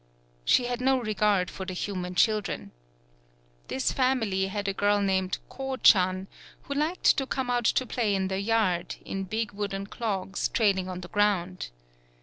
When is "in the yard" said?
8.15-8.95